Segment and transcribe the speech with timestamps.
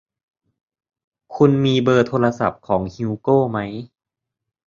[1.35, 3.57] คุณมีเบอร์โทรศัพท์ของฮิวโกไหม